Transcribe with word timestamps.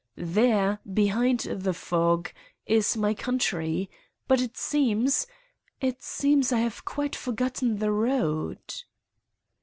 There, 0.15 0.79
behind 0.91 1.41
the 1.41 1.75
fog, 1.75 2.31
is 2.65 2.97
my 2.97 3.13
coun 3.13 3.37
try, 3.37 3.87
but 4.27 4.41
it 4.41 4.57
seems 4.57 5.27
it 5.79 6.01
seems 6.01 6.51
I 6.51 6.61
have 6.61 6.83
quite 6.85 7.15
forgotten 7.15 7.77
the 7.77 7.91
road. 7.91 8.63